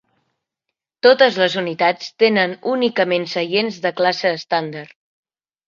Totes 1.07 1.37
les 1.41 1.57
unitats 1.63 2.09
tenen 2.25 2.57
únicament 2.73 3.29
seients 3.37 3.81
de 3.87 3.95
classe 4.03 4.35
estàndard. 4.41 4.99